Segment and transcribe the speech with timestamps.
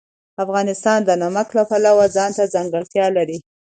[0.43, 3.37] افغانستان د نمک د پلوه ځانته ځانګړتیا لري.